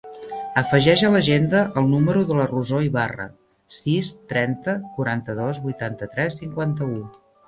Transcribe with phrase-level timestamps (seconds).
[0.59, 3.27] Afegeix a l'agenda el número de la Rosó Ibarra:
[3.81, 6.97] sis, trenta, quaranta-dos, vuitanta-tres, cinquanta-u.